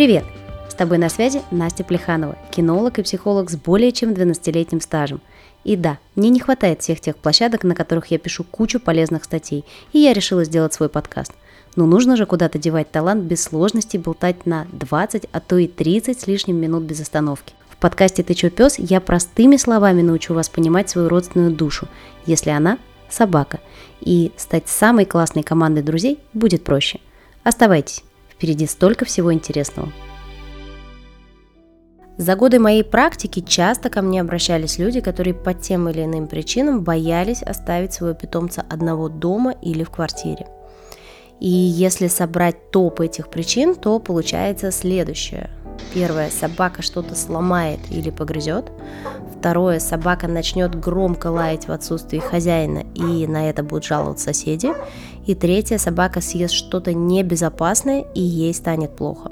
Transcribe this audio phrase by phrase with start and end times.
[0.00, 0.24] Привет!
[0.66, 5.20] С тобой на связи Настя Плеханова, кинолог и психолог с более чем 12-летним стажем.
[5.62, 9.62] И да, мне не хватает всех тех площадок, на которых я пишу кучу полезных статей,
[9.92, 11.34] и я решила сделать свой подкаст.
[11.76, 16.18] Но нужно же куда-то девать талант без сложности болтать на 20, а то и 30
[16.18, 17.52] с лишним минут без остановки.
[17.68, 21.88] В подкасте «Ты чё, пес» я простыми словами научу вас понимать свою родственную душу,
[22.24, 22.78] если она–
[23.10, 23.60] собака.
[24.00, 27.00] И стать самой классной командой друзей будет проще.
[27.42, 28.02] Оставайтесь,
[28.40, 29.92] впереди столько всего интересного.
[32.16, 36.82] За годы моей практики часто ко мне обращались люди, которые по тем или иным причинам
[36.82, 40.46] боялись оставить своего питомца одного дома или в квартире.
[41.38, 45.50] И если собрать топ этих причин, то получается следующее.
[45.92, 48.70] Первое, собака что-то сломает или погрызет.
[49.38, 54.70] Второе, собака начнет громко лаять в отсутствии хозяина, и на это будут жаловаться соседи.
[55.30, 59.30] И третье, собака съест что-то небезопасное, и ей станет плохо.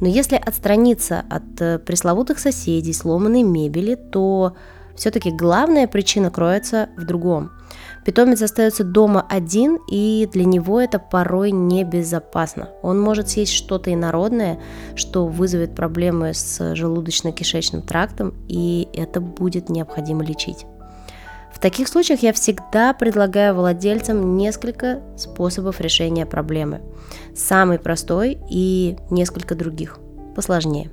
[0.00, 4.56] Но если отстраниться от э, пресловутых соседей, сломанной мебели, то
[4.96, 7.52] все-таки главная причина кроется в другом.
[8.04, 12.68] Питомец остается дома один, и для него это порой небезопасно.
[12.82, 14.58] Он может съесть что-то инородное,
[14.96, 20.66] что вызовет проблемы с желудочно-кишечным трактом, и это будет необходимо лечить.
[21.62, 26.80] Таких случаях я всегда предлагаю владельцам несколько способов решения проблемы.
[27.36, 30.00] Самый простой и несколько других,
[30.34, 30.90] посложнее.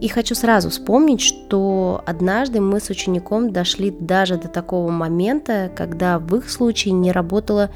[0.00, 6.20] И хочу сразу вспомнить, что однажды мы с учеником дошли даже до такого момента, когда
[6.20, 7.70] в их случае не работало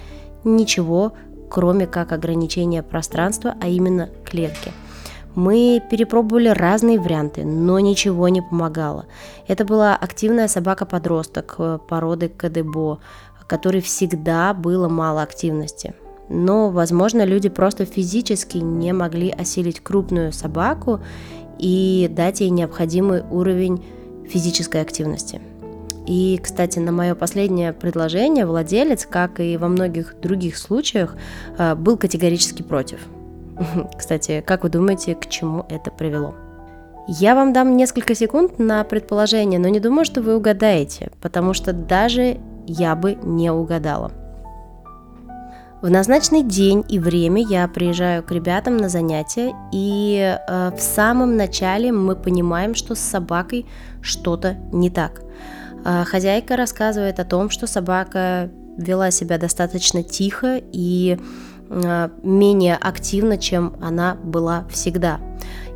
[0.45, 1.15] ничего,
[1.51, 4.71] кроме как ограничения пространства, а именно клетки–
[5.35, 9.07] мы перепробовали разные варианты, но ничего не помогало.
[9.47, 12.99] Это была активная собака-подросток э, породы КДБО,
[13.47, 15.95] которой всегда было мало активности.
[16.29, 21.01] Но, возможно, люди просто физически не могли осилить крупную собаку
[21.59, 23.85] и дать ей необходимый уровень
[24.29, 25.41] физической активности.
[26.07, 31.17] И, кстати, на мое последнее предложение владелец, как и во многих других случаях,
[31.59, 33.01] э, был категорически против–
[33.97, 36.35] Кстати, как вы думаете, к чему это привело?
[37.07, 41.73] Я вам дам несколько секунд на предположение, но не думаю, что вы угадаете, потому что
[41.73, 44.13] даже я бы не угадала.
[45.83, 51.37] В назначенный день и время я приезжаю к ребятам на занятия, и э, в самом
[51.39, 53.67] начале мы понимаем, что с собакой
[54.03, 55.23] что-то не так.
[55.85, 61.19] Э, хозяйка рассказывает о том, что собака вела себя достаточно тихо и
[61.71, 65.21] менее активна, чем она была всегда.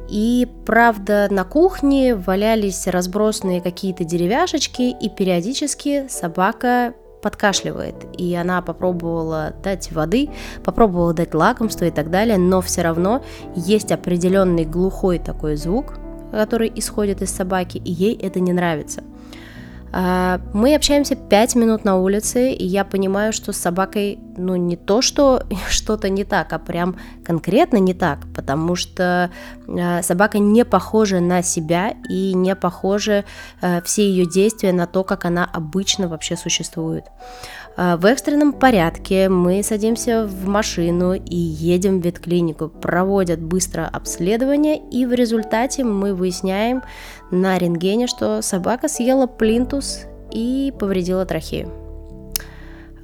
[0.08, 7.94] И правда, на кухне валялись разбросанные какие-то деревяшечки, и периодически собака подкашливает.
[8.18, 10.28] И она попробовала дать воды,
[10.62, 13.24] попробовала дать лакомство и так далее, но все равно
[13.54, 15.94] есть определенный глухой такой звук,
[16.30, 19.02] который исходит из собаки, и ей это не нравится.
[19.96, 24.76] А, мы общаемся 5 минут на улице, и я понимаю, что с собакой, ну, не
[24.76, 29.30] то, что что-то не так, а прям конкретно не так, потому что
[29.68, 33.24] а, собака не похожа на себя и не похожа
[33.62, 37.04] а, все ее действия на то, как она обычно вообще существует.
[37.76, 45.04] В экстренном порядке мы садимся в машину и едем в ветклинику, проводят быстро обследование, и
[45.06, 46.84] в результате мы выясняем
[47.30, 51.70] на рентгене, что собака съела плинтус и повредила трахею.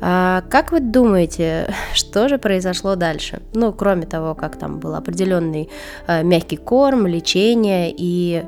[0.00, 3.42] А как вы думаете, что же произошло дальше?
[3.54, 5.68] Ну, кроме того, как там был определенный
[6.06, 8.44] э, мягкий корм, лечение и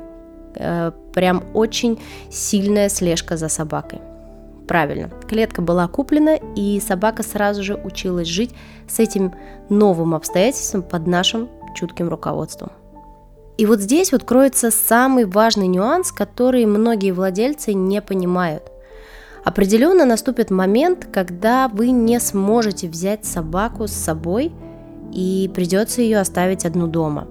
[0.55, 1.99] э, прям очень
[2.31, 3.99] сильная слежка за собакой.
[4.67, 8.51] Правильно, клетка была куплена, и собака сразу же училась жить
[8.87, 9.33] с этим
[9.69, 12.71] новым обстоятельством под нашим чутким руководством.
[13.57, 18.63] И вот здесь вот кроется самый важный нюанс, который многие владельцы не понимают.
[19.43, 24.51] Определенно наступит момент, когда вы не сможете взять собаку с собой
[25.11, 27.27] и придется ее оставить одну дома.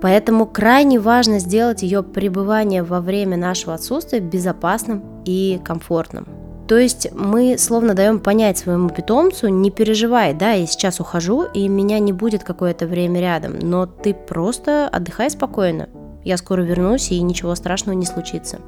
[0.00, 6.39] Поэтому крайне важно сделать ее пребывание во время нашего отсутствия безопасным и комфортным.
[6.70, 11.66] То есть мы словно даем понять своему питомцу, не переживай, да, я сейчас ухожу, и
[11.66, 15.88] меня не будет какое-то время рядом, но ты просто отдыхай спокойно,
[16.22, 18.60] я скоро вернусь, и ничего страшного не случится.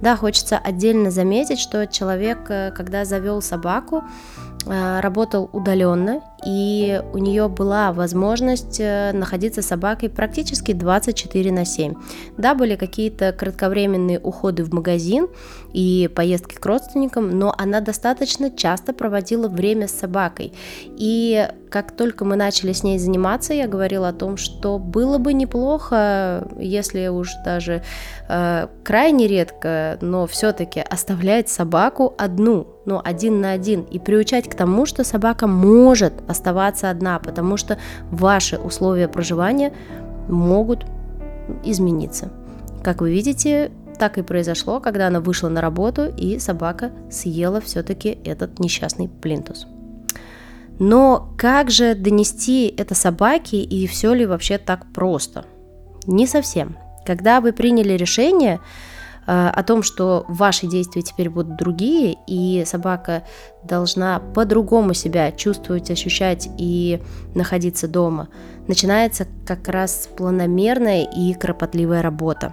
[0.00, 4.02] Да, хочется отдельно заметить, что человек, э, когда завел собаку,
[4.64, 11.64] э, работал удаленно, и у нее была возможность э, находиться с собакой практически 24 на
[11.64, 11.94] 7.
[12.36, 15.28] Да, были какие-то кратковременные уходы в магазин
[15.72, 20.52] и поездки к родственникам, но она достаточно часто проводила время с собакой.
[20.96, 25.32] И как только мы начали с ней заниматься, я говорила о том, что было бы
[25.32, 27.82] неплохо, если уж даже
[28.28, 34.54] э, крайне редко, но все-таки оставлять собаку одну, ну, один на один, и приучать к
[34.54, 37.78] тому, что собака может оставаться одна, потому что
[38.10, 39.72] ваши условия проживания
[40.28, 40.84] могут
[41.64, 42.30] измениться.
[42.82, 48.18] Как вы видите, так и произошло, когда она вышла на работу, и собака съела все-таки
[48.24, 49.66] этот несчастный плинтус.
[50.78, 55.44] Но как же донести это собаке и все ли вообще так просто?
[56.06, 56.76] Не совсем.
[57.06, 58.58] Когда вы приняли решение,
[59.26, 63.22] о том, что ваши действия теперь будут другие, и собака
[63.62, 67.00] должна по-другому себя чувствовать, ощущать и
[67.34, 68.28] находиться дома,
[68.66, 72.52] начинается как раз планомерная и кропотливая работа.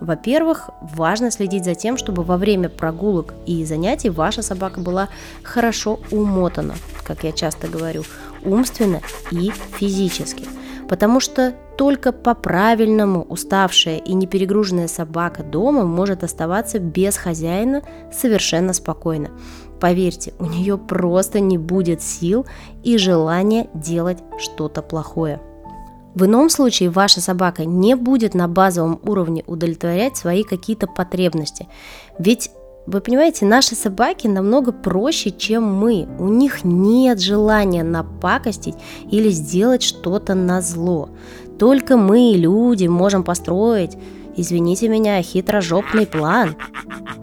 [0.00, 5.08] Во-первых, важно следить за тем, чтобы во время прогулок и занятий ваша собака была
[5.42, 6.74] хорошо умотана,
[7.04, 8.02] как я часто говорю,
[8.44, 9.00] умственно
[9.30, 10.44] и физически–
[10.88, 17.82] потому что только по-правильному уставшая и неперегруженная собака дома может оставаться без хозяина
[18.12, 19.30] совершенно спокойно.
[19.80, 22.46] Поверьте, у нее просто не будет сил
[22.82, 25.40] и желания делать что-то плохое.
[26.14, 31.66] В ином случае ваша собака не будет на базовом уровне удовлетворять свои какие-то потребности.
[32.20, 32.50] Ведь
[32.86, 36.06] вы понимаете, наши собаки намного проще, чем мы.
[36.18, 38.74] У них нет желания напакостить
[39.10, 41.08] или сделать что-то на зло.
[41.58, 43.96] Только мы, люди, можем построить,
[44.36, 46.56] извините меня, хитрожопный план,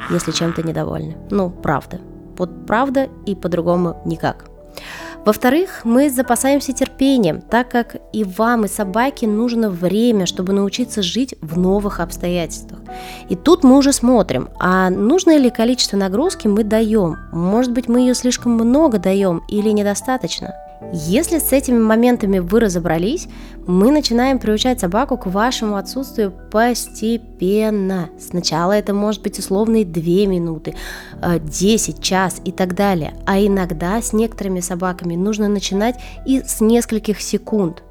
[0.09, 1.17] если чем-то недовольны.
[1.29, 1.99] Ну, правда.
[2.37, 4.50] Вот правда и по-другому никак.
[5.23, 11.35] Во-вторых, мы запасаемся терпением, так как и вам, и собаке нужно время, чтобы научиться жить
[11.41, 12.79] в новых обстоятельствах.
[13.29, 17.18] И тут мы уже смотрим, а нужное ли количество нагрузки мы даем?
[17.31, 20.56] Может быть, мы ее слишком много даем или недостаточно?
[20.93, 23.27] Если с этими моментами вы разобрались,
[23.65, 28.09] мы начинаем приучать собаку к вашему отсутствию постепенно.
[28.19, 30.75] Сначала это может быть условные 2 минуты,
[31.21, 33.13] 10, э, час и так далее.
[33.25, 35.95] А иногда с некоторыми собаками нужно начинать
[36.25, 37.83] и с нескольких секунд.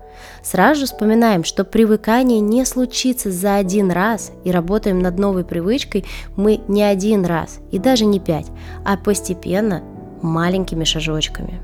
[0.42, 6.04] Сразу же вспоминаем, что привыкание не случится за один раз, и работаем над новой привычкой
[6.36, 8.48] мы не один раз и даже не пять,
[8.84, 9.82] а постепенно
[10.20, 11.60] маленькими шажочками.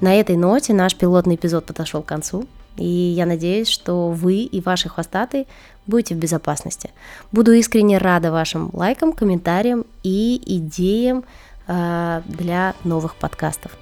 [0.00, 2.46] На этой ноте наш пилотный эпизод подошел к концу,
[2.76, 5.46] и я надеюсь, что вы и ваши хвостатые
[5.86, 6.90] будете в безопасности.
[7.32, 11.24] Буду искренне рада вашим лайкам, комментариям и идеям
[11.66, 13.72] э, для новых подкастов.